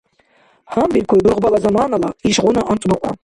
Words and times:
Гьанбиркур 0.71 1.19
дургъбала 1.23 1.57
заманала 1.63 2.09
ишгъуна 2.29 2.61
анцӀбукьра. 2.71 3.11